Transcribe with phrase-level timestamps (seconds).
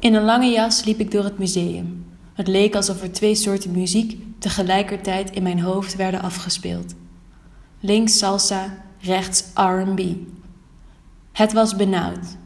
[0.00, 2.06] In een lange jas liep ik door het museum.
[2.34, 6.94] Het leek alsof er twee soorten muziek tegelijkertijd in mijn hoofd werden afgespeeld.
[7.80, 10.00] Links salsa, rechts RB.
[11.32, 12.36] Het was benauwd.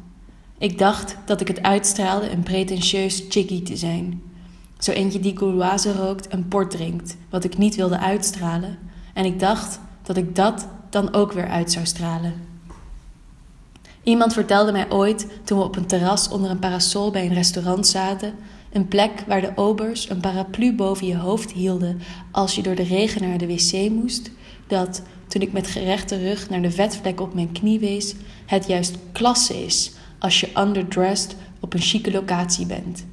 [0.58, 4.22] Ik dacht dat ik het uitstraalde een pretentieus chickie te zijn.
[4.78, 8.78] Zo eentje die Gauloise rookt en port drinkt, wat ik niet wilde uitstralen.
[9.12, 12.53] En ik dacht dat ik dat dan ook weer uit zou stralen.
[14.04, 17.86] Iemand vertelde mij ooit, toen we op een terras onder een parasol bij een restaurant
[17.86, 18.34] zaten,
[18.72, 22.82] een plek waar de obers een paraplu boven je hoofd hielden als je door de
[22.82, 24.30] regen naar de wc moest,
[24.66, 28.14] dat, toen ik met gerechte rug naar de vetvlek op mijn knie wees,
[28.46, 33.06] het juist klasse is als je underdressed op een chique locatie bent.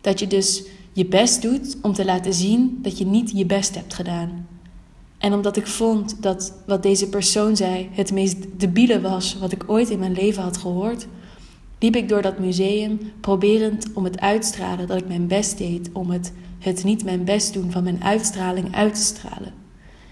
[0.00, 3.74] Dat je dus je best doet om te laten zien dat je niet je best
[3.74, 4.46] hebt gedaan.
[5.24, 9.64] En omdat ik vond dat wat deze persoon zei het meest debiele was wat ik
[9.66, 11.06] ooit in mijn leven had gehoord,
[11.78, 16.10] liep ik door dat museum proberend om het uitstralen dat ik mijn best deed om
[16.10, 19.52] het, het niet mijn best doen van mijn uitstraling uit te stralen.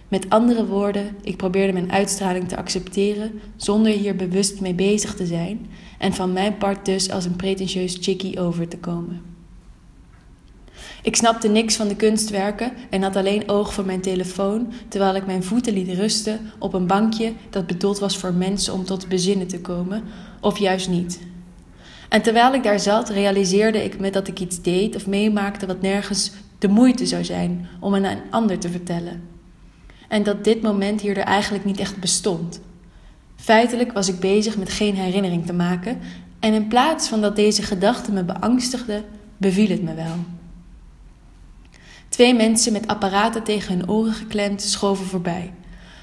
[0.08, 5.26] Met andere woorden, ik probeerde mijn uitstraling te accepteren zonder hier bewust mee bezig te
[5.26, 5.66] zijn
[5.98, 9.31] en van mijn part dus als een pretentieus chickie over te komen.
[11.02, 15.26] Ik snapte niks van de kunstwerken en had alleen oog voor mijn telefoon, terwijl ik
[15.26, 19.46] mijn voeten liet rusten op een bankje dat bedoeld was voor mensen om tot bezinnen
[19.46, 20.02] te komen,
[20.40, 21.20] of juist niet.
[22.08, 25.80] En terwijl ik daar zat, realiseerde ik me dat ik iets deed of meemaakte wat
[25.80, 29.22] nergens de moeite zou zijn om aan een ander te vertellen.
[30.08, 32.60] En dat dit moment hier er eigenlijk niet echt bestond.
[33.36, 35.98] Feitelijk was ik bezig met geen herinnering te maken
[36.40, 39.02] en in plaats van dat deze gedachte me beangstigde,
[39.36, 40.16] beviel het me wel.
[42.12, 45.52] Twee mensen met apparaten tegen hun oren geklemd schoven voorbij.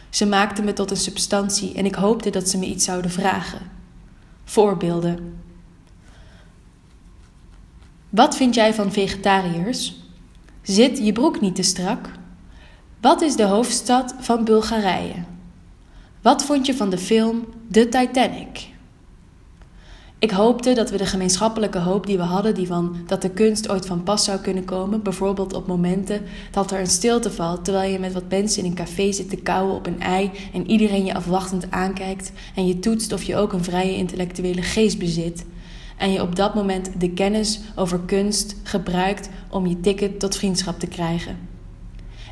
[0.09, 3.59] Ze maakten me tot een substantie en ik hoopte dat ze me iets zouden vragen.
[4.43, 5.39] Voorbeelden.
[8.09, 9.95] Wat vind jij van vegetariërs?
[10.61, 12.09] Zit je broek niet te strak?
[13.01, 15.23] Wat is de hoofdstad van Bulgarije?
[16.21, 18.68] Wat vond je van de film The Titanic?
[20.19, 23.69] Ik hoopte dat we de gemeenschappelijke hoop die we hadden, die van dat de kunst
[23.69, 26.21] ooit van pas zou kunnen komen, bijvoorbeeld op momenten
[26.51, 29.35] dat er een stilte valt terwijl je met wat mensen in een café zit te
[29.35, 33.53] kauwen op een ei en iedereen je afwachtend aankijkt en je toetst of je ook
[33.53, 35.45] een vrije intellectuele geest bezit
[35.97, 40.79] en je op dat moment de kennis over kunst gebruikt om je ticket tot vriendschap
[40.79, 41.37] te krijgen.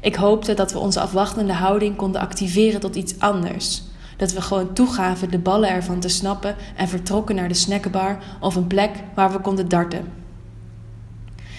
[0.02, 3.84] Ik hoopte dat we onze afwachtende houding konden activeren tot iets anders.
[4.17, 8.55] Dat we gewoon toegaven de ballen ervan te snappen en vertrokken naar de snackbar of
[8.55, 10.05] een plek waar we konden darten.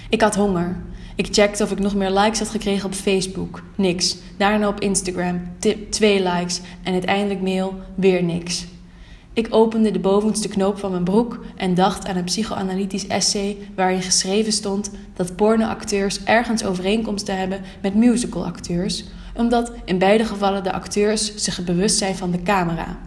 [0.08, 0.76] Ik had honger.
[1.14, 3.62] Ik checkte of ik nog meer likes had gekregen op Facebook.
[3.74, 4.16] Niks.
[4.36, 5.40] Daarna op Instagram.
[5.58, 6.60] Tip, twee likes.
[6.82, 7.74] En uiteindelijk mail.
[7.94, 8.66] Weer niks.
[9.32, 14.02] Ik opende de bovenste knoop van mijn broek en dacht aan een psychoanalytisch essay waarin
[14.02, 19.04] geschreven stond dat pornoacteurs ergens overeenkomsten hebben met musicalacteurs,
[19.38, 22.98] omdat in beide gevallen de acteurs zich bewust zijn van de camera.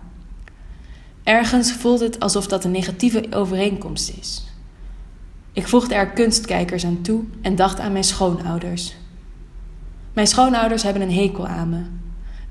[1.24, 4.44] Ergens voelt het alsof dat een negatieve overeenkomst is.
[5.54, 8.96] Ik voegde er kunstkijkers aan toe en dacht aan mijn schoonouders.
[10.14, 11.82] Mijn schoonouders hebben een hekel aan me.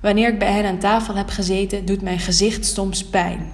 [0.01, 3.51] Wanneer ik bij hen aan tafel heb gezeten, doet mijn gezicht soms pijn.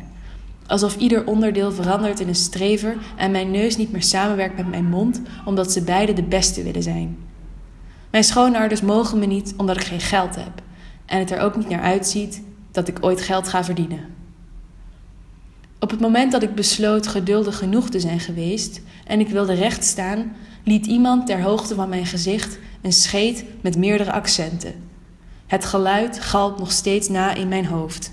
[0.66, 4.88] Alsof ieder onderdeel verandert in een strever en mijn neus niet meer samenwerkt met mijn
[4.88, 7.16] mond, omdat ze beide de beste willen zijn.
[8.16, 10.62] Mijn schoonouders mogen me niet omdat ik geen geld heb
[11.06, 14.15] en het er ook niet naar uitziet dat ik ooit geld ga verdienen.
[15.81, 20.37] Op het moment dat ik besloot geduldig genoeg te zijn geweest en ik wilde rechtstaan,
[20.65, 24.75] liet iemand ter hoogte van mijn gezicht een scheet met meerdere accenten.
[25.47, 28.12] Het geluid galt nog steeds na in mijn hoofd.